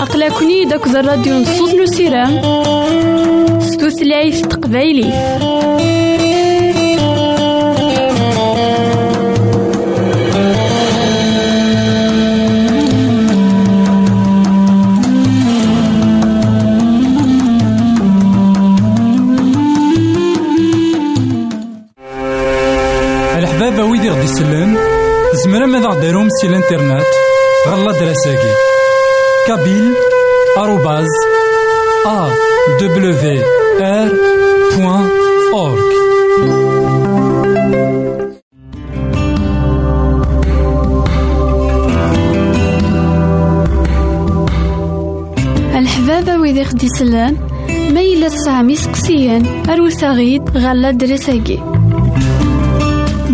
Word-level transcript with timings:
أقلكني 0.00 0.64
داك 0.64 0.86
الراديو 0.86 1.34
نصوص 1.34 1.74
نو 1.74 1.86
سيرام. 1.86 2.40
ستوثلايف 3.60 4.46
تقبايلي. 4.46 5.12
سي 26.40 26.46
الانترنت 26.46 27.06
غالا 27.68 27.92
دراساكي 27.92 28.52
كابيل 29.46 29.94
آروباز 30.58 31.06
أ 32.06 32.28
دبليو 32.80 33.14
آر 33.80 34.08
بوان 34.76 35.08
أورك 35.54 35.90
الحبابة 45.74 46.40
ويدي 46.40 46.64
خدي 46.64 46.88
سلان 46.88 47.36
ما 47.94 48.00
سقسيان 48.74 49.46
أروساغيد 49.70 50.56
غالا 50.56 50.90
دراساكي 50.90 51.79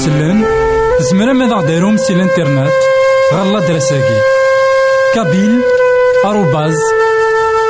يسلن 0.00 0.44
زمرا 1.00 1.32
ماذا 1.32 1.54
غديرهم 1.54 1.96
سي 1.96 2.12
الانترنت 2.12 2.72
غالا 3.34 3.60
دراساكي 3.60 4.20
كابيل 5.14 5.60
آروباز 6.24 6.76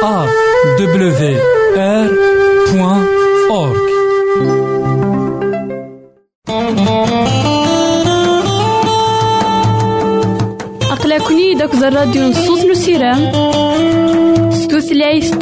أ 0.05 0.27
دبليو 0.79 1.39
آر 1.77 2.11
بوان 2.73 3.07
أورك 3.51 3.91
أقلكني 10.93 11.55
داك 11.55 11.75
الراديو 11.75 12.23
نصوص 12.29 12.65
نسيران 12.65 13.33
ستوثلايف 14.53 15.35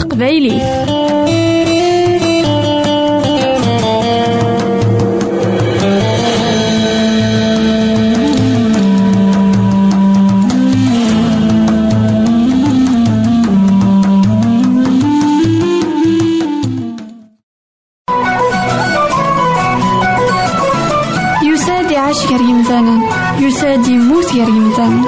تقبايليه 22.19 23.47
يساد 23.47 23.89
يموت 23.89 24.35
يا 24.35 24.45
ريمدان 24.45 25.05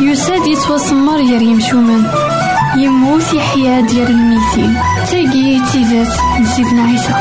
يساد 0.00 0.46
يتوسمر 0.46 1.18
يا 1.20 1.40
يمشومان 1.40 2.02
يموت 2.78 3.32
يحيا 3.34 3.80
ديال 3.80 4.10
الميتين. 4.10 4.74
تاقي 5.10 5.60
تيزات 5.72 6.12
نسيدنا 6.40 6.82
عيسى. 6.82 7.14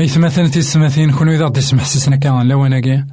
اي 0.00 0.08
ثمثين 0.08 0.50
تيسمثين 0.50 1.10
كونو 1.10 1.32
إذا 1.32 1.44
غدي 1.44 1.58
يسمح 1.58 1.84
سيسنا 1.84 2.16
كان 2.16 2.48
لواناكي 2.48 3.04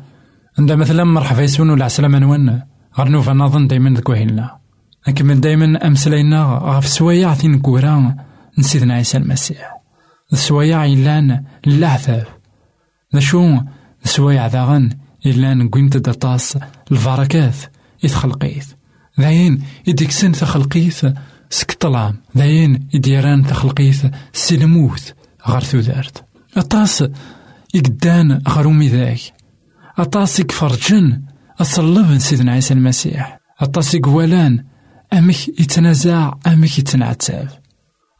عندها 0.59 0.75
مثلا 0.75 1.03
مرحبا 1.03 1.41
يسون 1.41 1.69
ولا 1.69 1.85
عسلامة 1.85 2.19
نوان 2.19 2.61
غير 2.97 3.07
نوفا 3.07 3.33
نظن 3.33 3.67
دايما 3.67 3.89
ذك 3.89 4.09
وهينا 4.09 4.57
نكمل 5.07 5.41
دايما 5.41 5.87
أمسلينا 5.87 6.59
غاف 6.63 6.87
سوايع 6.87 7.33
ثين 7.33 7.59
كورا 7.59 8.15
نسيدنا 8.59 8.93
عيسى 8.93 9.17
المسيح. 9.17 9.73
السوايع 10.33 10.85
إلان 10.85 11.43
للعثاب 11.65 12.27
ذا 13.13 13.19
شو 13.19 13.59
سوايع 14.03 14.47
ذاغن 14.47 14.89
إلا 15.25 15.53
نقيمت 15.53 15.97
دطاس 15.97 16.57
البركات 16.91 17.55
إتخلقيت 18.05 18.65
ذاين 19.19 19.63
إديكسن 19.87 20.31
تخلقيت 20.31 21.01
سكطلام 21.49 22.17
ذاين 22.37 22.87
إديران 22.95 23.43
تخلقيت 23.43 24.01
سلموت 24.33 25.13
غار 25.47 25.63
ثودارت 25.63 26.23
أطاس 26.57 27.03
إقدان 27.75 28.41
غرومي 28.49 28.87
ذاك 28.87 29.19
أطاس 29.97 30.39
إكفرجن 30.39 31.21
أصلب 31.61 32.17
سيدنا 32.17 32.51
عيسى 32.51 32.73
المسيح. 32.73 33.39
أطاس 33.59 33.95
إقوالان 33.95 34.65
أمك 35.13 35.47
يتنازع 35.47 36.33
أمك 36.47 36.79
يتنعتاب. 36.79 37.49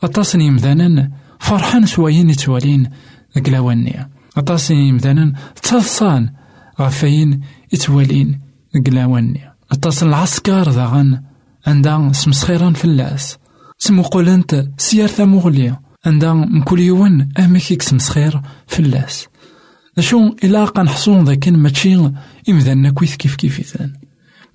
أطاس 0.03 0.35
يمذانا 0.35 1.11
فرحان 1.39 1.85
سوايين 1.85 2.29
يتوالين 2.29 2.89
ذاك 3.35 3.49
أطاس 4.37 4.71
يمدانا 4.71 5.33
تصان 5.63 6.29
غفاين 6.81 7.41
يتوالين 7.73 8.41
قلاواني 8.85 9.41
أطاس 9.71 10.03
العسكر 10.03 10.69
ذاغن 10.69 11.21
عندها 11.67 12.11
سمسخيران 12.11 12.73
فلاس. 12.73 13.37
قولنت 14.11 14.69
سيار 14.77 15.07
ثموغليا 15.07 15.79
عندها 16.05 16.33
مكل 16.33 16.79
يوان 16.79 17.29
أميك 17.39 17.81
سمسخير 17.81 18.41
فلاس. 18.67 19.27
شو 19.99 20.35
إلا 20.43 20.65
قنحصون 20.65 21.23
ذاكن 21.23 21.57
ماشي 21.57 22.11
إمدانا 22.49 22.91
كويث 22.91 23.15
كيف 23.15 23.35
كيفيتان 23.35 23.93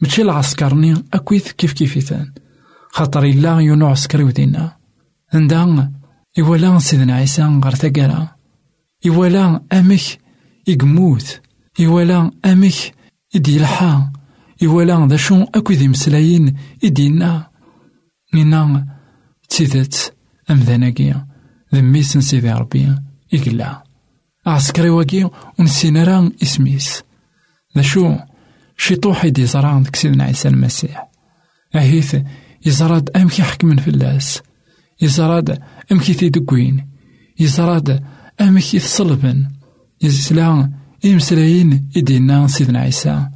ماشي 0.00 0.22
العسكرني 0.22 0.94
أكويث 1.14 1.52
كيف 1.52 1.72
كيفيتان 1.72 2.32
خاطر 2.90 3.22
إلا 3.24 3.60
يونو 3.60 3.86
عسكري 3.86 4.24
ودينا 4.24 4.76
عندها 5.34 5.92
إولا 6.38 6.78
سيدنا 6.78 7.14
عيسى 7.14 7.42
غير 7.42 7.74
ثقالا 7.74 8.37
إوالا 9.06 9.62
أمك 9.72 10.18
إقموت 10.68 11.40
إوالا 11.80 12.30
أمك 12.44 12.94
إديلحا 13.36 14.12
إوالا 14.64 15.06
ذا 15.06 15.16
شو 15.16 15.42
أكو 15.42 15.72
ذي 15.72 15.88
مسلاين 15.88 16.56
إدينا 16.84 17.50
إنا 18.34 18.86
تيدت 19.48 20.14
أمذاناكي 20.50 21.14
ذميس 21.74 22.18
سيدي 22.18 22.52
ربي 22.52 22.94
إقلا 23.34 23.82
عسكري 24.46 24.90
واكي 24.90 25.30
ونسينا 25.58 26.04
راه 26.04 26.30
إسميس. 26.42 27.02
ذا 27.76 27.82
شو 27.82 28.16
شي 28.76 28.96
طوح 28.96 29.24
يدي 29.24 29.46
زران 29.46 29.82
ديك 29.82 29.96
سيدنا 29.96 30.24
عيسى 30.24 30.48
المسيح. 30.48 31.08
أهيث 31.74 32.16
يزراد 32.66 33.10
أمكي 33.16 33.42
حكمن 33.42 33.76
في 33.76 33.88
اللاس. 33.88 34.42
يزراد 35.00 35.62
أمكي 35.92 36.14
تيدقوين 36.14 36.88
يزراد 37.40 38.04
أمك 38.40 38.74
يتصلبن 38.74 39.48
يزلا 40.02 40.70
إمسلاين 41.04 41.88
إدينا 41.96 42.46
سيدنا 42.46 42.80
عيسى. 42.80 43.28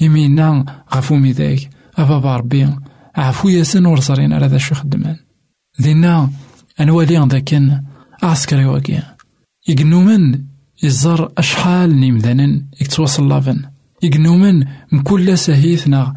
يمينا 0.00 0.64
غفو 0.94 1.16
ميداك 1.16 1.70
أبابا 1.98 2.36
ربي 2.36 2.68
عفو 3.16 3.48
ياسن 3.48 3.86
ورزرين 3.86 4.32
على 4.32 4.46
ذا 4.46 4.58
شو 4.58 4.74
خدمان 4.74 5.16
دينا 5.78 6.30
أنوالي 6.80 7.28
ذاكن 7.28 7.80
عسكري 8.22 8.64
واكي 8.64 9.02
يقنومن 9.68 10.44
يزر 10.82 11.32
أشحال 11.38 12.00
نيمذانن 12.00 12.66
يتواصل 12.80 13.28
لافن 13.28 13.62
يقنومن 14.02 14.64
مكل 14.92 15.38
سهيثنا 15.38 16.14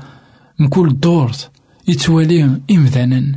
مكل 0.59 0.99
دورت 0.99 1.51
يتوالي 1.87 2.61
إمذانن 2.71 3.35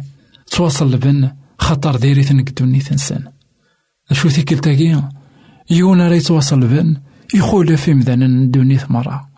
تواصل 0.50 0.94
لبن 0.94 1.30
خطر 1.58 1.96
ديريثن 1.96 2.44
قدوني 2.44 2.78
تنسن 2.78 3.24
أشو 4.10 4.28
تاكي 4.28 5.02
يونا 5.70 6.08
راه 6.08 6.14
يتواصل 6.14 6.60
بن 6.60 6.96
يخول 7.34 7.78
في 7.78 7.94
مدانا 7.94 8.26
الدنيا 8.26 8.86
مرة 8.88 9.28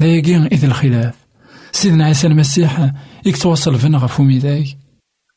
ذايقين 0.00 0.42
إذ 0.42 0.64
الخلاف 0.64 1.14
سيدنا 1.72 2.04
عيسى 2.04 2.26
المسيح 2.26 2.92
يكتواصل 3.26 3.78
بن 3.78 3.96
غفو 3.96 4.22
ميداي 4.22 4.76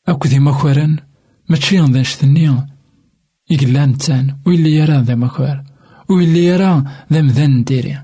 أكو 0.08 0.28
ذي 0.28 0.38
مكورن 0.38 0.96
ماشي 1.48 1.80
ذا 1.80 2.02
شتني 2.02 2.66
يقلان 3.50 3.98
تان 3.98 4.36
ويلي 4.46 4.74
يرى 4.74 4.96
ذا 5.00 5.14
مكور 5.14 5.62
ويلي 6.08 6.44
يرى 6.44 6.84
ذا 7.12 7.22
مذان 7.22 7.64
ديري 7.64 8.02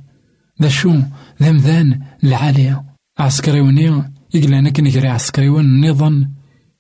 ذا 0.63 0.69
شو 0.69 0.95
ذا 1.43 1.53
مذان 1.53 2.01
العالية 2.25 2.85
عسكريوني 3.19 4.13
يقلان 4.35 4.69
كن 4.69 4.87
يقري 4.87 5.09
عسكريون 5.09 5.65
النظام 5.65 6.35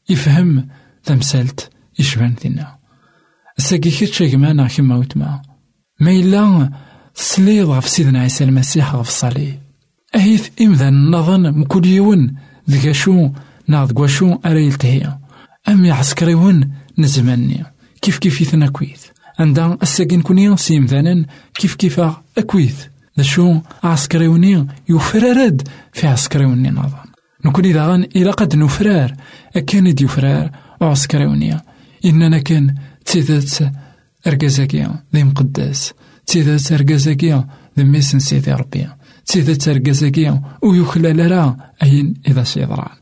يفهم 0.08 0.68
تمثلت 1.04 1.70
يشبان 1.98 2.34
ساقي 3.58 3.90
كيتش 3.90 4.22
كمانا 4.22 4.68
كيما 4.68 4.96
وتما 4.96 5.42
ما. 6.00 6.10
إلا 6.10 6.70
تسليض 7.14 7.68
غف 7.68 7.88
سيدنا 7.88 8.20
عيسى 8.20 8.44
المسيح 8.44 8.94
غف 8.94 9.08
الصليب 9.08 9.58
أهيث 10.14 10.48
إمذا 10.60 10.90
نظن 10.90 11.58
مكل 11.58 11.86
يون 11.86 12.36
ذكا 12.70 12.92
شو 12.92 13.30
ناض 13.68 14.06
شو 14.06 14.38
أرا 14.46 14.58
يلتهي. 14.58 15.18
أم 15.68 15.84
يعسكريون 15.84 16.72
نزمني. 16.98 17.64
كيف 18.02 18.18
كيف 18.18 18.40
يثنا 18.40 18.68
كويث؟ 18.68 19.04
عندها 19.38 19.78
الساقين 19.82 20.22
كوني 20.22 20.56
سيمذانا 20.56 21.26
كيف 21.54 21.74
كيف 21.74 22.00
أكويث؟ 22.38 22.84
ذا 23.18 23.22
شو 23.22 23.60
عسكريوني 23.84 24.66
يفررد 24.88 25.68
في 25.92 26.06
عسكريوني 26.06 26.70
نظن. 26.70 27.06
نكون 27.44 27.64
إذا 27.64 27.86
غان 27.86 28.02
إلا 28.02 28.30
قد 28.30 28.56
نفرار 28.56 29.14
أكان 29.56 29.94
دي 29.94 30.06
فرار 30.06 30.50
عسكريوني 30.80 31.60
إننا 32.04 32.38
كان 32.38 32.74
تيدات 33.06 33.50
أرقازاكي 34.26 34.88
ذي 35.14 35.24
مقداس. 35.24 35.92
تيدات 36.26 36.72
أرقازاكي 36.72 37.44
ذي 37.78 37.84
ميسن 37.84 38.18
سيدي 38.18 38.52
ربي. 38.52 38.88
تيدات 39.26 39.68
أرقازاكي 39.68 40.40
ويخلال 40.62 41.30
راه 41.30 41.56
أين 41.82 42.14
إذا 42.28 42.44
سيضران 42.44 42.96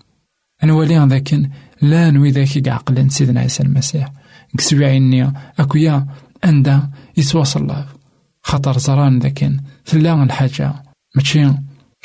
أنوالي 0.65 1.07
ذاكن 1.09 1.51
لا 1.83 2.11
نوي 2.11 2.31
ذاك 2.31 2.69
عقلا 2.69 3.09
سيدنا 3.09 3.41
عيسى 3.41 3.63
المسيح. 3.63 4.13
كسبي 4.59 4.85
عيني 4.85 5.33
أكويا 5.59 6.07
أندا 6.45 6.91
يتواصل 7.17 7.63
الله. 7.63 7.87
خطر 8.43 8.79
زران 8.79 9.19
ذاكن 9.19 9.61
ثلا 9.87 10.23
الحاجة. 10.23 10.75
ماشي 11.15 11.51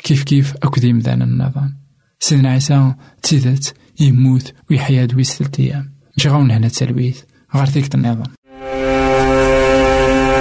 كيف 0.04 0.22
كيف 0.22 0.54
أكو 0.56 0.80
ذي 0.80 0.92
مذان 0.92 1.22
النظام. 1.22 1.76
سيدنا 2.20 2.50
عيسى 2.50 2.94
تيدات 3.22 3.66
يموت 4.00 4.54
ويحيا 4.70 5.04
دويس 5.04 5.32
ثلاث 5.34 5.60
أيام. 5.60 5.92
جاونا 6.18 6.56
هنا 6.56 6.68
تلويث. 6.68 7.20
غير 7.54 7.66
تيكت 7.66 7.94
النظام. 7.94 8.22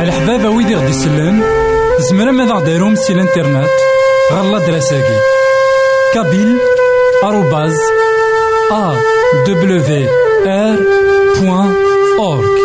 الحبابة 0.02 0.50
ويدي 0.50 0.76
غدي 0.76 0.90
يسلان 0.90 1.42
زمرا 2.00 2.32
ماذا 2.32 2.54
غديرهم 2.54 2.96
سي 2.96 3.14
الإنترنت 3.14 3.70
غالا 4.34 4.68
دراساكي 4.68 5.20
كابيل 6.14 6.58
آروباز 7.24 7.78
أ 8.72 8.96
دبليو 9.48 10.10
آر 10.48 10.78
بوان 11.42 11.74
أورك 12.20 12.60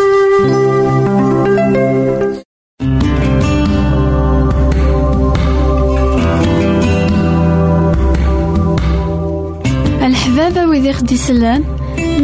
الحبابة 10.01 10.65
ويدي 10.65 10.91
غدي 10.91 11.13
يسلان 11.13 11.74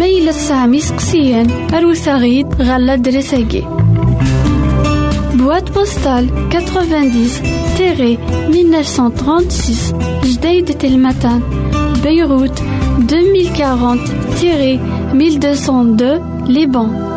Ma 0.01 0.07
yella 0.09 0.33
tesɛam 0.33 0.73
isteqsiyen, 0.79 1.47
arut 1.75 2.05
aɣ-d. 2.13 3.05
Boîte 5.37 5.71
postale 5.75 6.27
90 6.49 7.41
1936 8.49 9.93
Jdeï 10.31 10.63
de 10.63 10.73
Telmatan, 10.73 11.39
Beyrouth 12.03 12.59
2040 13.07 14.09
1202 15.13 16.19
Liban. 16.47 17.10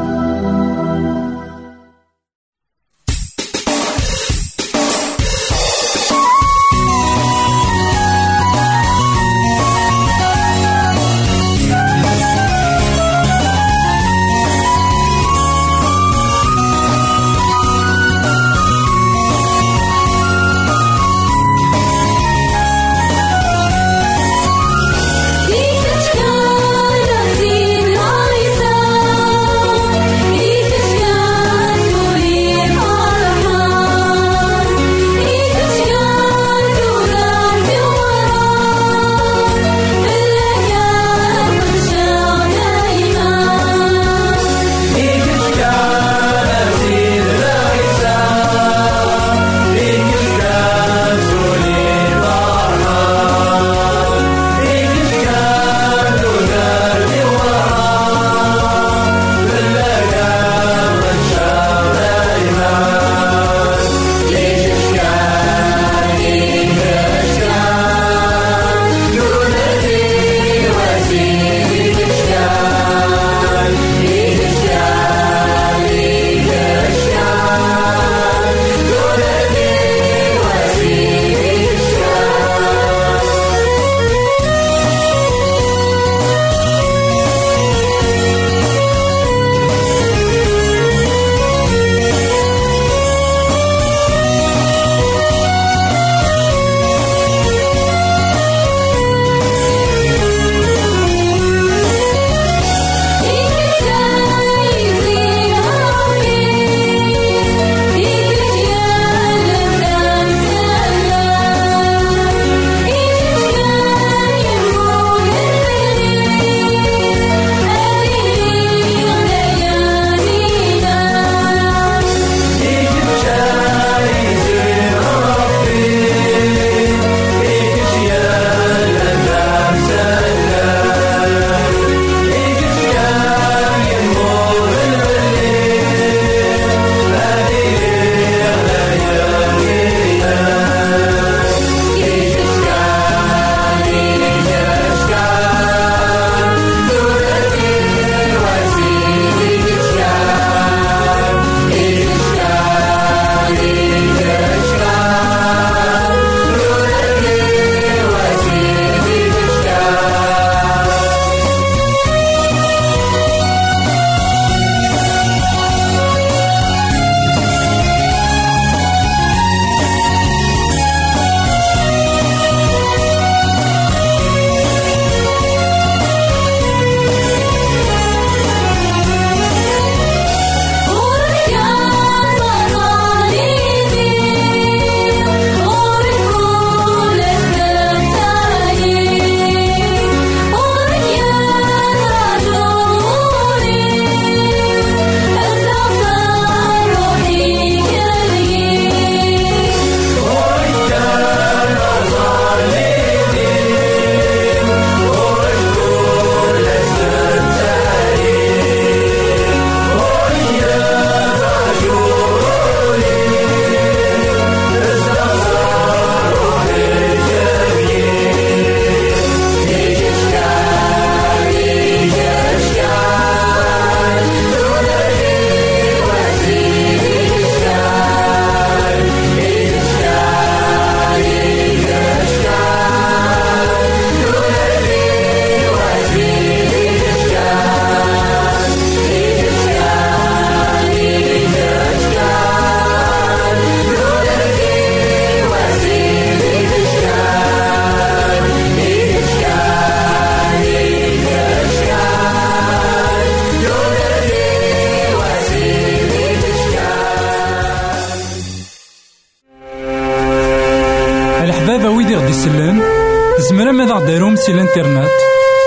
سي 264.37 264.53
الإنترنت 264.53 265.11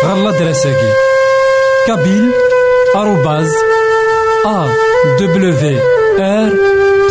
غا 0.05 0.31
l'adresse 0.31 0.80
اكي 0.80 0.91
kabyle 1.87 2.31
arobase 2.95 3.51
A 4.45 4.67
W 5.19 5.53
R 6.19 6.51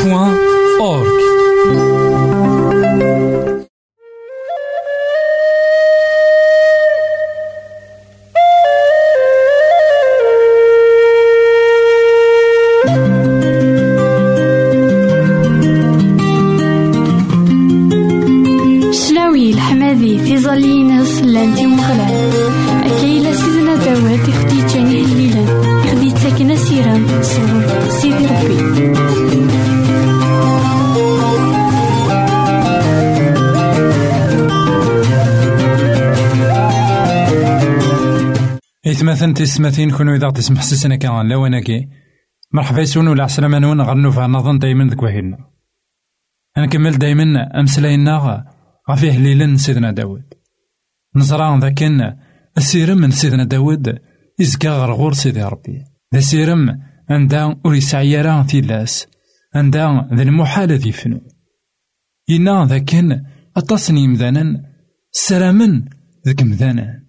point 0.04 0.36
org. 0.80 2.05
تسمثين 39.36 39.90
كونو 39.90 40.14
إذا 40.14 40.30
تسمح 40.30 40.62
سسنا 40.62 40.96
كان 40.96 41.28
لواناكي 41.28 41.88
مرحبا 42.52 42.80
يسون 42.80 43.08
ولا 43.08 43.24
عسلامة 43.24 43.58
نون 43.58 43.80
غنو 43.80 44.10
فيها 44.10 44.26
نظن 44.26 44.58
دايما 44.58 44.84
ذك 44.84 45.02
وهيلنا 45.02 45.38
نكمل 46.58 46.98
دايما 46.98 47.60
أمسلاينا 47.60 48.44
غفيه 48.90 49.18
ليلا 49.18 49.56
سيدنا 49.56 49.90
داود. 49.90 50.34
نزرع 51.16 51.58
ذاكن 51.58 52.16
السيرم 52.58 52.98
من 52.98 53.10
سيدنا 53.10 53.44
داود. 53.44 53.98
يزكى 54.38 54.68
غرغور 54.68 55.12
سيدي 55.12 55.42
ربي. 55.42 55.84
ذا 56.14 56.20
سيرم 56.20 56.82
عندها 57.10 57.56
ور 57.64 57.74
يسعي 57.74 58.22
راه 58.22 58.42
تيلاس 58.42 59.06
عندها 59.54 60.08
ذا 60.14 60.22
المحال 60.22 60.72
ذي 60.72 60.92
فنو. 60.92 61.20
ينا 62.28 62.64
ذاكن 62.64 63.22
أتصني 63.56 64.08
مذانا. 64.08 64.62
سلامن 65.12 65.84
ذاك 66.26 66.42
مذانا. 66.42 67.02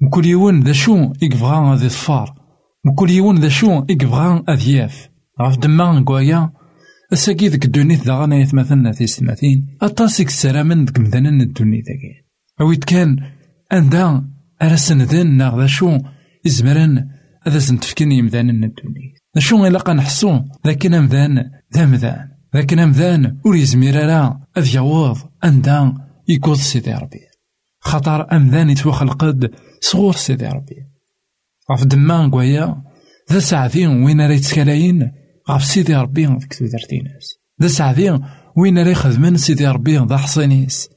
مكل 0.00 0.26
يون 0.26 0.62
ذا 0.62 0.72
شو 0.72 1.12
يكبغا 1.22 1.76
ذي 1.76 1.84
الفار 1.84 2.34
مكل 2.84 3.10
يون 3.10 3.38
ذا 3.38 3.48
شو 3.48 3.84
يكبغا 3.88 4.44
أذياف 4.48 5.08
غاف 5.40 5.58
دما 5.58 5.98
نكوايا 5.98 6.52
أساكي 7.12 7.48
ذك 7.48 7.64
الدونيت 7.64 8.06
ذا 8.06 8.14
غانا 8.14 8.36
يتمثلنا 8.36 8.92
في 8.92 9.06
ستماثين 9.06 9.76
أطاسك 9.82 10.26
السلامن 10.26 10.84
ذك 10.84 10.98
مذانا 10.98 11.28
الدونيت 11.28 11.84
ذاكي 11.88 12.24
أويت 12.60 12.84
كان 12.84 13.16
عندها 13.72 14.24
أرسن 14.62 15.02
ذن 15.02 15.26
ناغ 15.36 15.60
ذا 15.60 15.66
شو 15.66 15.98
إزمرن 16.46 17.08
هذا 17.46 17.58
سنتفكني 17.58 18.18
يمذان 18.18 18.50
الدنيا 18.50 19.14
شو 19.38 19.66
إلا 19.66 19.92
نحسو 19.92 20.40
ذاك 20.66 20.86
أمذان 20.86 21.50
ذا 21.76 21.86
مذان 21.86 22.28
ذاك 22.54 22.72
أمذان 22.72 23.38
ور 23.44 23.56
يزمير 23.56 24.06
راه 24.06 24.40
أذ 24.58 24.74
يعوض 24.74 25.18
أندا 25.44 25.94
يكوض 26.28 26.56
سيدي 26.56 26.92
ربي 26.92 27.29
خطر 27.80 28.36
أمذان 28.36 28.70
يتوخلقد 28.70 29.50
صغور 29.80 30.14
سيدي 30.14 30.46
ربي. 30.46 30.76
غاف 31.70 31.84
دمان 31.84 32.30
قويا 32.30 32.82
ذا 33.32 33.38
ساعتين 33.38 34.02
وين 34.02 34.20
راه 34.20 34.34
يتكلاين 34.34 35.12
غاف 35.50 35.64
سيدي 35.64 35.94
ربي 35.94 36.26
ذيك 36.26 36.54
تودرتيناس 36.54 37.34
ذا 37.62 37.68
ساعتين 37.68 38.20
وين 38.56 38.78
راه 38.78 38.88
يخدمن 38.88 39.36
سيدي 39.36 39.66
ربي 39.68 39.98
ذا 39.98 40.16
حصينيس. 40.16 40.88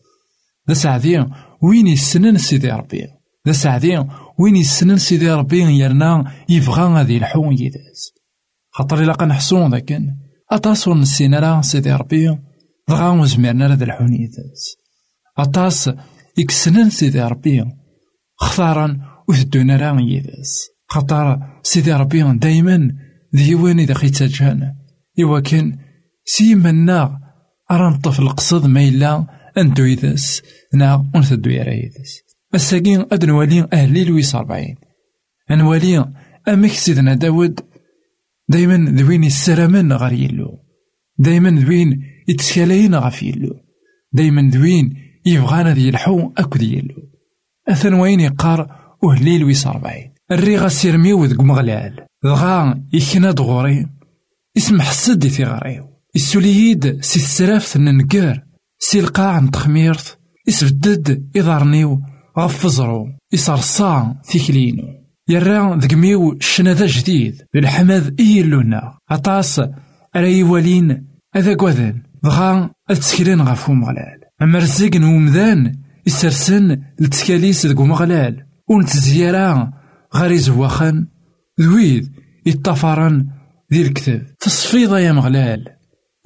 ذا 0.69 0.73
ساعتين 0.73 1.29
وين 1.61 1.87
يسنن 1.87 2.37
سيدي 2.37 2.71
ربي. 2.71 3.07
ذا 3.47 3.53
ساعتين 3.53 4.09
وين 4.39 4.55
يسنن 4.55 4.97
سيدي 4.97 5.31
ربي 5.31 5.61
يرنا 5.61 6.31
يبغى 6.49 6.83
غادي 6.83 7.15
يلحو 7.15 7.51
يداز. 7.51 8.13
خاطر 8.71 9.03
إلا 9.03 9.13
قنحسو 9.13 9.67
ذاكن 9.67 10.07
أطاس 10.51 10.87
ور 10.87 10.97
نسينا 10.97 11.61
سيدي 11.61 11.93
ربي 11.93 12.37
دغا 12.89 13.09
وزمرنا 13.09 13.67
راه 13.67 13.83
الحون 13.83 14.13
يداز. 14.13 14.75
أطاس 15.37 15.89
يكسنن 16.37 16.89
سيدي 16.89 17.21
ربي 17.21 17.65
خطارا 18.35 18.99
وثدونا 19.29 19.77
راه 19.77 20.01
يداز 20.01 20.51
خاطر 20.87 21.39
سيدي 21.63 21.93
ربي 21.93 22.23
دايما 22.33 22.95
ديوان 23.33 23.79
إذا 23.79 23.93
خيتاجان 23.93 24.73
إوا 25.19 25.39
كان 25.39 25.77
سيمنا 26.25 27.19
أرا 27.71 27.89
نطف 27.89 28.19
القصد 28.19 28.65
ما 28.65 28.87
إلا 28.87 29.25
أنتو 29.57 29.83
يداس. 29.83 30.41
نا 30.73 31.11
ونثدو 31.15 31.49
يرا 31.49 31.73
يداس. 31.73 32.19
الساقين 32.55 33.05
أد 33.11 33.25
نوالي 33.25 33.67
أهلي 33.73 34.03
لويس 34.03 34.35
أربعين 34.35 34.75
نوالي 35.51 36.13
أمك 36.47 36.71
سيدنا 36.71 37.13
داود 37.13 37.59
دايما 38.49 38.91
ذوين 38.91 39.23
السرمن 39.23 39.93
غير 39.93 40.13
يلو. 40.13 40.59
دايما 41.17 41.49
ذوين 41.49 42.03
يتسكالين 42.27 42.95
غف 42.95 43.23
يلو 43.23 43.55
دايما 44.13 44.49
ذوين 44.53 44.93
يبغانا 45.25 45.73
ذي 45.73 45.89
الحو 45.89 46.31
أكد 46.37 46.61
يلو. 46.61 47.09
أثن 47.69 47.93
وين 47.93 48.19
يقار 48.19 48.67
أهلي 49.03 49.37
لويس 49.37 49.67
أربعين 49.67 50.13
الريغا 50.31 50.67
سيرمي 50.67 51.13
وذق 51.13 51.41
مغلال 51.41 52.05
دغا 52.23 52.83
يكنا 52.93 53.31
دغوري. 53.31 53.87
اسم 54.57 54.81
حسد 54.81 55.27
في 55.27 55.43
غريو 55.43 55.89
السولييد 56.15 57.01
سي 57.01 57.19
السراف 57.19 57.77
ننقار 57.77 58.43
سي 58.79 58.99
القاع 58.99 59.39
نتخميرت 59.39 60.19
اسبدد 60.49 61.29
إضارنيو 61.35 62.01
غف 62.39 62.67
زرو. 62.67 63.07
يصرصا 63.33 64.15
تيكلينو 64.29 64.83
يرى 65.29 65.77
ذقميو 65.77 66.33
الشنادة 66.33 66.85
جديد. 66.89 67.41
بالحمد 67.53 68.15
إيلونا 68.19 68.97
عطاس 69.09 69.61
أرى 70.15 70.39
يوالين 70.39 71.07
أذا 71.35 71.55
قوذن. 71.55 72.03
دغا 72.23 72.69
أتسكرين 72.89 73.41
غفو 73.41 73.73
مغلال 73.73 74.22
أما 74.43 74.59
رزق 74.59 74.95
نومذان 74.95 75.75
يسرسن 76.07 76.81
لتسكاليس 76.99 77.65
دقو 77.65 77.85
مغلال 77.85 78.45
ونتزيارا 78.67 79.71
غاري 80.15 80.37
زواخن 80.37 81.07
ذويد 81.61 82.11
يطفرن 82.45 83.27
ذي 83.73 83.81
الكتاب 83.81 84.25
تصفيض 84.39 84.97
يا 84.97 85.11
مغلال 85.11 85.65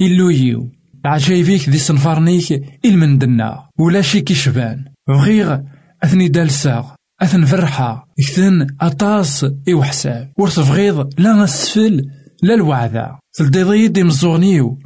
إلو 0.02 0.70
عجايبيك 1.06 1.70
ذي 1.70 1.78
صنفارنيك 1.78 2.64
إلمندنا 2.86 3.70
ولا 3.80 4.02
شي 4.02 4.22
كيشبان 4.22 4.86
بغيغ 5.08 5.60
أثني 6.04 6.28
دالساغ 6.28 6.86
أثن 7.22 7.46
فرحة 7.46 8.08
إكثن 8.20 8.68
أطاس 8.82 9.46
إو 9.70 9.84
حساب 9.84 10.32
ور 10.38 10.50
تبغيض 10.50 11.20
لا 11.20 11.44
السفل 11.44 12.10
لا 12.44 12.54
الوعدة 12.54 13.20
تلديضي 13.34 13.88
دي 13.88 14.04
مزوغنيو 14.04 14.80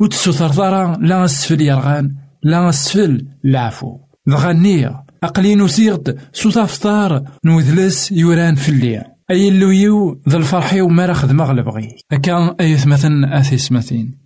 وتسوثر 0.00 0.52
ثرا 0.52 0.96
لا 1.00 1.24
السفل 1.24 1.60
يرغان 1.60 2.27
لا 2.42 2.68
السفل 2.68 3.26
العفو 3.44 3.98
دغنية 4.26 5.04
أقلي 5.22 5.54
نسيغد 5.54 6.18
سوثا 6.32 6.64
فطار 6.64 7.24
نوذلس 7.44 8.12
يوران 8.12 8.54
في 8.54 8.68
الليل. 8.68 9.02
أي 9.30 9.48
اللويو 9.48 10.22
ذا 10.28 10.36
الفرحي 10.36 10.80
وما 10.80 11.06
راه 11.06 11.12
خدمة 11.12 11.44
غلبغي 11.44 11.96
هكا 12.12 12.56
أيث 12.60 12.86
مثلا 12.86 13.40
أثيس 13.40 13.72
مثين 13.72 14.18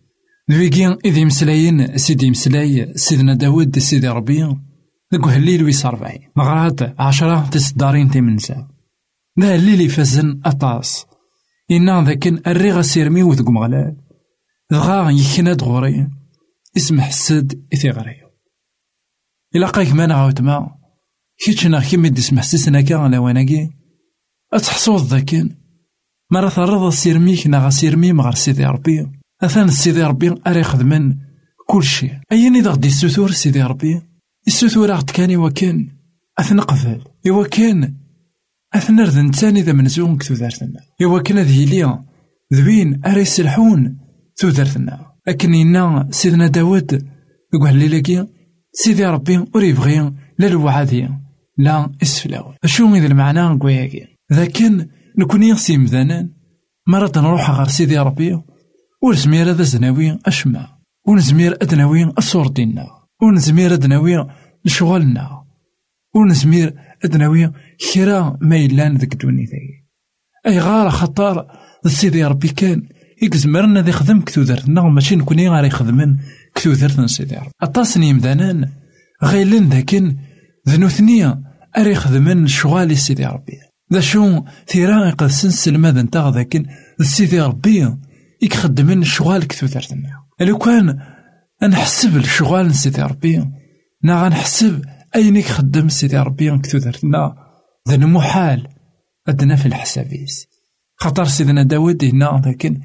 ذويكي 0.50 0.96
إذ 1.04 1.24
مسلاين 1.24 1.98
سيدي 1.98 2.30
مسلاي 2.30 2.92
سيدنا 2.96 3.34
داود 3.34 3.78
سيدي 3.78 4.08
ربي. 4.08 4.56
ذاك 5.12 5.28
هليل 5.28 5.64
ويس 5.64 5.86
ربعين 5.86 6.20
مغرات 6.36 7.00
عشرة 7.00 7.48
تصدارين 7.50 8.10
تيمنسا 8.10 8.68
ذا 9.40 9.56
هليل 9.56 9.80
يفزن 9.80 10.40
أطاس. 10.44 11.06
إنا 11.70 12.04
ذاك 12.04 12.26
الريغ 12.26 12.80
سيرمي 12.80 13.22
وذك 13.22 13.50
مغلال. 13.50 13.96
دغا 14.70 15.10
يكنا 15.10 15.52
دغوري 15.52 16.08
اسم 16.76 17.00
حسد 17.00 17.66
إثي 17.74 17.90
غري 17.90 18.22
إلا 19.54 19.66
قايك 19.66 19.92
ما 19.92 20.06
نعاود 20.06 20.40
ما 20.40 20.78
كيتشنا 21.44 21.80
كيما 21.80 22.08
ديس 22.08 22.32
محسسنا 22.32 22.80
كا 22.80 22.96
على 22.96 23.18
واناكي 23.18 23.70
أتحصوض 24.52 25.06
ذاكن 25.06 25.56
مرة 26.30 26.48
ثرض 26.48 26.92
سيرميك 26.92 27.46
نغا 27.46 27.70
سيرمي 27.70 28.12
مغار 28.12 28.34
سيدي 28.34 28.64
ربي. 28.64 29.06
أثان 29.42 29.68
سيدي 29.68 30.02
ربي 30.02 30.62
خدمن 30.62 31.16
كل 31.66 31.84
شيء 31.84 32.18
أيني 32.32 32.60
ذا 32.60 32.70
غدي 32.70 32.88
السثور 32.88 33.30
سيدي 33.30 33.62
ربي؟ 33.62 34.02
السثورة 34.46 35.04
كان 35.14 35.36
وكان 35.36 35.88
أثنقفل 36.38 37.04
إوا 37.28 37.46
كان 37.46 37.96
أثنرد 38.74 39.18
نتاني 39.18 39.62
ذا 39.62 39.72
منزون 39.72 40.18
كتودارتنا 40.18 40.80
إوا 41.02 41.22
كان 41.22 41.38
ذي 41.38 41.64
ليا 41.64 42.04
ذوين 42.54 43.04
أري 43.06 43.20
يسلحون 43.20 43.98
تودارتنا 44.36 45.11
لكن 45.26 45.54
إنا 45.54 46.08
سيدنا 46.10 46.46
داود. 46.46 47.08
يقول 47.54 47.76
لي 47.76 47.88
لكي 47.88 48.26
سيدي 48.72 49.06
ربي 49.06 49.38
ور 49.54 49.62
يبغي 49.62 50.12
لا 50.38 51.06
لا 51.58 51.90
اسفلاو 52.02 52.54
شو 52.64 52.94
إذا 52.94 53.06
المعنى 53.06 53.40
نقوياكي 53.40 54.06
لكن 54.30 54.88
نكون 55.18 55.42
يغسي 55.42 55.76
مذانا. 55.76 56.28
مرة 56.86 57.12
نروح 57.16 57.50
غير 57.50 57.68
سيدي 57.68 57.98
ربي. 57.98 58.42
ونزمير 59.02 59.50
هذا 59.50 59.62
زناوي 59.62 60.18
أشما 60.26 60.68
ونزمير 61.06 61.52
أدناوي 61.62 62.04
الصور 62.18 62.48
دينا 62.48 62.86
ونزمير 63.22 63.74
أدناوي 63.74 64.26
لشغلنا. 64.64 65.44
ونزمير 66.14 66.74
أدناوي 67.04 67.52
كرا 67.94 68.38
ما 68.40 68.56
يلان 68.56 68.96
ذك 68.96 69.12
الدنيا 69.12 69.46
ذي. 69.46 69.84
أي 70.46 70.58
غار 70.58 70.90
خطار 70.90 71.46
سيدي 71.86 72.24
ربي 72.24 72.48
كان 72.48 72.88
يكزمرنا 73.22 73.82
ذي 73.82 73.92
خدم 73.92 74.20
كتودرتنا 74.20 74.82
ماشي 74.82 75.16
نكوني 75.16 75.48
غير 75.48 75.64
يخدمن 75.64 76.16
كتودرتنا 76.54 77.06
سيدي 77.06 77.36
ربي 77.36 77.50
أطاسني 77.62 78.12
مدانان 78.12 78.68
غيلن 79.24 79.68
ذاكن 79.68 80.16
ذنوثنيا 80.68 81.42
أري 81.78 81.94
خدمن 81.94 82.46
شغالي 82.46 82.94
سيدي 82.94 83.26
ربي 83.26 83.58
ذا 83.92 84.00
شو 84.00 84.44
ثيرا 84.68 85.08
يقدسن 85.08 85.50
سلماد 85.50 85.98
نتا 85.98 86.32
ذاكن 86.34 86.66
سيدي 87.00 87.40
ربي 87.40 87.94
يخدمن 88.42 89.04
شغال 89.04 89.46
كتودرتنا 89.46 90.22
لو 90.40 90.58
كان 90.58 90.98
نحسب 91.62 92.16
الشغال 92.16 92.74
سيدي 92.74 93.02
ربي 93.02 93.44
نا 94.04 94.24
غنحسب 94.24 94.84
أين 95.16 95.36
يخدم 95.36 95.88
سيدي 95.88 96.18
ربي 96.18 96.58
كتودرتنا 96.58 97.34
ذا 97.88 97.96
محال 97.96 98.68
أدنا 99.28 99.56
في 99.56 99.66
الحسابيس. 99.66 100.46
خاطر 100.96 101.24
سيدنا 101.24 101.62
داود 101.62 102.04
هنا 102.04 102.42
لكن 102.46 102.80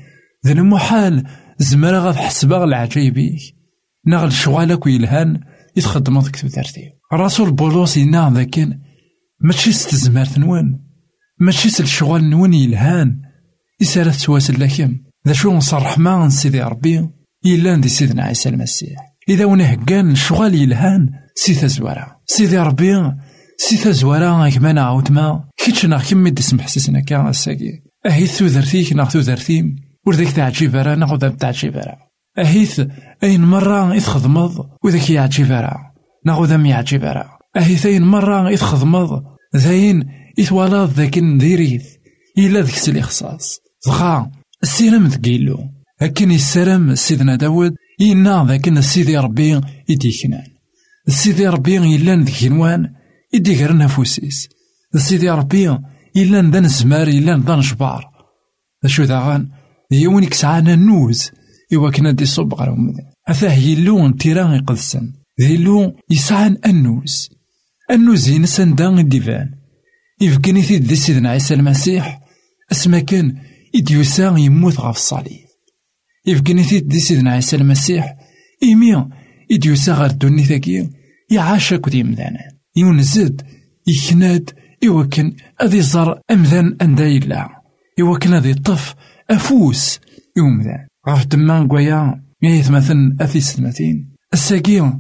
ذا 0.48 0.62
محال 0.62 1.24
زمرا 1.58 2.00
غاد 2.00 2.16
حسبا 2.16 2.64
العجايبيك 2.64 3.56
نا 4.06 4.26
الشغالك 4.26 4.86
ويلهان 4.86 5.42
يتخدم 5.76 6.20
ديك 6.22 6.36
تودرتي 6.36 6.92
رسول 7.14 7.52
بولوس 7.52 7.98
هنا 7.98 8.34
لكن 8.36 8.80
ماشي 9.42 9.72
ستزمار 9.72 10.28
نوان 10.38 10.80
ماشي 11.40 11.84
الشغل 11.84 12.24
نون 12.24 12.54
يلهان 12.54 13.22
يسالت 13.82 14.22
تواسل 14.22 14.62
لكم 14.62 14.98
ذا 15.28 15.34
شو 15.34 15.54
نصرح 15.54 15.98
ما 15.98 16.30
سيدي 16.30 16.62
ربي 16.62 17.10
إلا 17.46 17.76
ندي 17.76 17.90
سيدنا 17.90 18.24
عيسى 18.24 18.50
المسيح 18.50 19.00
إذا 19.30 19.46
ونهجان 19.46 20.16
شغال 20.16 20.56
يلهان 20.56 21.10
سي 21.36 21.56
تزوارا 21.56 22.16
سيدي 22.26 22.58
ربي 22.58 23.12
سي 23.58 23.78
تزوارا 23.78 24.50
كما 24.50 24.74
نعاود 24.74 25.12
ما 25.12 25.50
كيتش 25.58 25.86
نا 25.86 25.98
كمي 25.98 26.30
دي 26.30 26.42
سمح 26.42 26.68
سيسنا 26.68 27.00
كان 27.00 27.28
الساقي 27.28 27.84
أهيث 28.06 28.38
ثوذرتيك 28.38 28.94
نا 28.94 29.08
ثوذرتيم 30.08 30.24
ورذيك 30.24 30.32
تعجيب 30.32 30.76
راه 30.76 30.96
ناخذ 30.96 31.30
تعجيب 31.30 31.78
راه 31.78 31.98
أهيث 32.38 32.82
أين 33.24 33.42
مرة 33.42 33.96
يتخدمض؟ 33.96 34.70
وذاك 34.84 35.10
يعجيب 35.10 35.52
راه 35.52 35.94
ناخذ 36.26 36.46
ذم 36.46 36.66
يعجيب 36.66 37.04
راه 37.04 37.40
أهيث 37.58 37.86
أين 37.86 38.04
مرة 38.04 38.50
يتخدمض؟ 38.52 39.24
ذاين 39.56 40.10
يتوالاد 40.38 40.90
ذاك 40.90 41.18
نديريث. 41.18 41.86
إلا 42.38 42.62
ذاك 42.62 42.76
سلي 42.76 43.02
خصاص. 43.02 43.60
دخا 43.88 44.32
السيرم 44.64 45.10
ثقيلو 45.10 45.60
هكين 46.02 46.32
يسرم 46.32 46.96
سيدنا 46.96 47.36
داود 47.36 47.76
ينا 48.00 48.46
ذاك 48.48 48.80
سيدي 48.80 49.18
ربي 49.18 49.62
يديكنان 49.90 50.48
سيدي 51.08 51.48
ربي 51.48 51.76
يلان 51.76 52.24
ذيك 52.24 52.52
نوان 52.52 52.94
يديكرن 53.34 53.78
نفوسيس 53.78 54.50
سيدي 54.96 55.30
ربي 55.30 55.78
يلان 56.16 56.52
ذا 56.52 56.60
نزمار 56.60 57.08
يلان 57.08 57.42
ذا 57.42 57.56
نجبار. 57.56 58.18
شو 58.86 59.04
ذاغان 59.04 59.50
يوين 59.92 60.26
كسعانا 60.26 60.76
نوز. 60.76 61.32
إوا 61.74 61.92
كنا 61.92 62.12
دي 62.12 62.26
صوب 62.26 62.54
غير 62.54 62.74
أثاه 62.74 63.12
أثاه 63.28 63.54
يلو 63.54 64.10
تيران 64.10 64.54
يقدسن 64.54 65.14
ذيلو 65.42 65.96
يسعان 66.10 66.58
النوز 66.66 67.30
النوز 67.92 68.30
ينسان 68.30 68.76
دان 68.76 69.00
الديفان. 69.00 69.52
يفكني 70.22 70.62
في 70.62 70.78
دي 70.78 70.96
سيدنا 70.96 71.30
عيسى 71.30 71.54
المسيح. 71.54 72.20
اسما 72.72 73.00
كان 73.00 73.38
إديوسا 73.76 74.36
يموت 74.38 74.80
غاف 74.80 74.96
الصليب. 74.96 75.46
يفكني 76.26 76.64
في 76.64 76.80
دي 76.80 77.00
سيدنا 77.00 77.32
عيسى 77.32 77.56
المسيح. 77.56 78.16
إيمي 78.64 79.06
إديوسا 79.52 79.94
غير 79.94 80.10
الدوني 80.10 80.44
ثاكي. 80.44 80.90
يعاشا 81.32 81.78
كود 81.78 81.94
يمدانا 81.94 82.40
يونزد 82.76 83.42
يكناد 83.88 84.50
إوكن 84.88 85.36
أذي 85.62 85.82
زر 85.82 86.20
أمذان 86.32 86.78
أندا 86.82 87.08
يلا 87.08 87.50
إوكن 88.00 88.34
أذي 88.34 88.54
طف 88.54 88.96
أفوس. 89.30 90.00
يومذان 90.38 90.88
غاف 91.10 91.26
دمان 91.26 91.68
قويا. 91.68 92.28
يثمثن 92.44 93.18
أثي 93.22 93.42
ستمثين 93.42 94.10
الساقي 94.34 95.00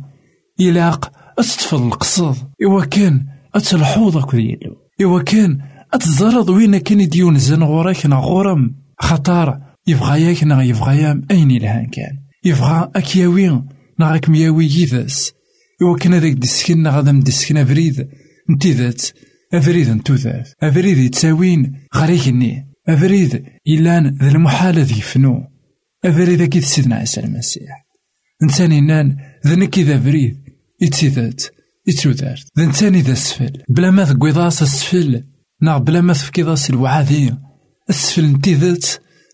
يلاق 0.59 1.11
أتطفل 1.39 1.77
القصد 1.77 2.35
إوكن 2.63 3.25
أتلحوض 3.55 4.17
أكو 4.17 4.37
يلو 4.37 4.75
إوكن 5.01 5.59
أتزرد 5.93 6.49
وين 6.49 6.77
كان 6.77 7.07
ديون 7.07 7.37
زن 7.37 7.63
غورك 7.63 8.05
نا 8.05 8.15
غورم. 8.15 8.75
خطار 8.99 9.61
يبغى 9.87 10.21
ياك 10.21 10.43
نا 10.43 10.63
يبغى 10.63 10.97
يام. 10.97 11.21
أين 11.31 11.51
يلهان 11.51 11.85
كان؟ 11.85 12.17
يبغى 12.45 12.91
أكياوي 12.95 13.63
نا 13.99 14.21
مياوي 14.27 14.65
يذس 14.65 15.33
إوكن 15.81 16.13
هذاك 16.13 16.31
ديسكن 16.31 16.87
غادا 16.87 17.11
مدسكن 17.11 17.57
أفريد. 17.57 18.07
نتيذات 18.49 19.01
أفريد 19.53 19.89
نتوذات 19.89 20.49
أفريد 20.63 20.97
يتساوين. 20.97 21.73
غريكني 21.95 22.66
أفريد 22.89 23.45
إلان 23.67 24.17
ذا 24.21 24.31
المحال 24.31 24.79
ذي 24.79 25.01
فنو. 25.01 25.43
أفريد 26.05 26.41
أكيد 26.41 26.63
سيدنا 26.63 26.95
عيسى 26.95 27.21
المسيح. 27.21 27.85
إنسان 28.43 28.85
نان 28.85 29.17
ذا 29.47 29.55
نكي 29.55 29.83
ذا 29.83 29.99
فريد 29.99 30.37
يتسيدات 30.81 31.43
يتسودات 31.87 32.39
ذا 32.57 32.63
إنسان 32.63 32.95
ذا 32.95 33.11
السفل 33.11 33.63
بلا 33.69 33.91
ما 33.91 34.05
ثقويضاس 34.05 34.61
السفل. 34.61 35.23
نا 35.61 35.77
بلا 35.77 36.01
ما 36.01 36.13
تفكيضاس 36.13 36.69
الوعاذي 36.69 37.33
السفل 37.89 38.25
نتيذات 38.25 38.85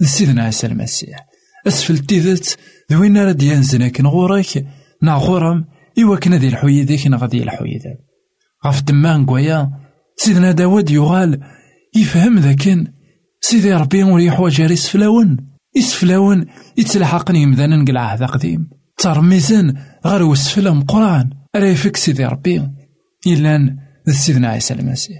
سيدنا 0.01 0.43
عيسى 0.43 0.67
المسيح. 0.67 1.25
أسفل 1.67 1.97
تيذات 1.97 2.47
ذوين 2.91 3.17
راه 3.17 3.37
ينزل 3.41 3.81
لكن 3.85 4.07
غورك 4.07 4.65
نا 5.01 5.13
غورم 5.13 5.65
إوا 5.99 6.15
كنا 6.15 6.37
ذي 6.37 6.47
الحويدة 6.47 6.95
كنا 6.95 7.17
غادي 7.17 7.43
الحويدة 7.43 7.97
غاف 8.65 8.81
دمان 8.81 9.25
قويا. 9.25 9.71
سيدنا 10.17 10.51
داود 10.51 10.91
يغال 10.91 11.39
يفهم 11.95 12.39
ذاكن. 12.39 12.87
سيدي 13.45 13.73
ربي 13.73 14.03
ور 14.03 14.19
يحواج 14.19 14.61
غير 14.61 14.71
يسفلاون 15.75 16.45
يتلحقني 16.77 17.41
يمدانا 17.41 17.77
نقلع 17.77 18.13
هذا 18.13 18.25
قديم. 18.25 18.69
ترميزن 18.97 19.73
غير 20.05 20.23
وسفلا 20.23 20.79
راه 21.55 21.65
يفك 21.65 21.97
سيدي 21.97 22.25
ربي. 22.25 22.69
إلا 23.27 23.77
سيدنا 24.07 24.47
عيسى 24.47 24.73
المسيح. 24.73 25.17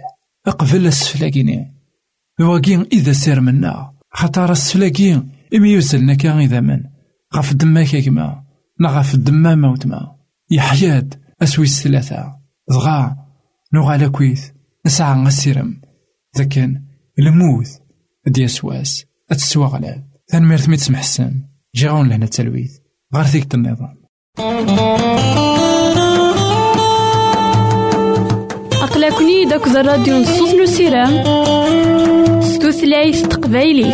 أقبل 0.48 0.88
السفلاكيني 0.88 1.74
واقين 2.40 2.86
إذا 2.94 3.14
سير 3.14 3.42
منا. 3.42 3.94
خاطر 4.14 4.52
السفلاكين 4.52 5.32
إمي 5.56 5.70
يوزلنا 5.70 6.14
كان 6.14 6.38
إذا 6.38 6.60
من. 6.60 6.80
غاف 7.36 7.54
دماك 7.54 7.96
كما 7.96 8.44
نا 8.80 8.90
غاف 8.90 9.16
دما 9.16 9.56
موت 9.56 9.86
ما. 9.86 10.16
يحياد 10.52 11.16
أسويس 11.42 11.84
ثلاثة 11.84 12.36
ضغا 12.72 13.18
نوغالا 13.74 14.08
كويث 14.08 14.50
نسعى 14.86 15.24
غسيرم 15.24 15.82
ذاكن 16.38 16.82
الموت. 17.20 17.83
دي 18.28 18.46
أسواس 18.46 19.06
أتسوى 19.32 19.66
غلاب 19.66 20.04
ثان 20.32 20.44
ميرت 20.44 20.70
ميت 20.70 20.80
سمح 20.80 21.00
السن 21.00 21.34
جيغون 21.76 22.10
لهنا 22.10 22.26
التلويث 22.26 22.72
غار 23.16 23.26
ثيك 23.26 23.54
النظام 23.56 24.04
أقلكني 28.84 29.46
داك 29.46 29.68
الراديو 29.68 30.18
نصوص 30.18 30.54
نو 30.54 30.66
سيرام 30.66 31.24
ستوثلايف 32.42 33.28
تقبايلي 33.28 33.94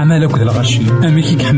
أميك 0.00 0.08
يكسع 0.08 0.18
مالك 0.18 0.38
ذا 0.38 0.42
الغرشي 0.42 0.80
أميك 1.08 1.32
يكحمل 1.32 1.49